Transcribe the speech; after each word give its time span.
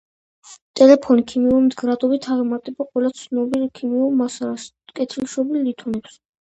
ტეფლონი 0.79 1.25
ქიმიური 1.31 1.59
მდგრადობით 1.67 2.27
აღემატება 2.37 2.89
ყველა 2.89 3.13
ცნობილ 3.23 3.71
ქიმიურ 3.81 4.13
მასალას 4.27 4.69
და 4.75 5.01
კეთილშობილ 5.01 5.67
ლითონებს. 5.71 6.23